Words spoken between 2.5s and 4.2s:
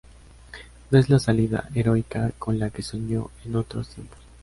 la que soñó en otros tiempos.